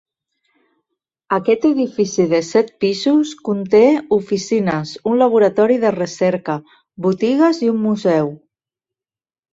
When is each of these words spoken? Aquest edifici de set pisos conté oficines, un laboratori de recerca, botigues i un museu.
Aquest 1.35 1.65
edifici 1.67 2.25
de 2.31 2.39
set 2.47 2.71
pisos 2.85 3.33
conté 3.49 3.83
oficines, 4.17 4.95
un 5.13 5.23
laboratori 5.23 5.77
de 5.85 5.93
recerca, 5.99 6.57
botigues 7.09 7.61
i 7.69 7.71
un 7.75 7.81
museu. 7.87 8.33